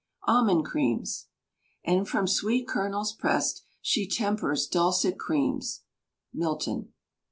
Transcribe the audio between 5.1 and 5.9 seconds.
creams.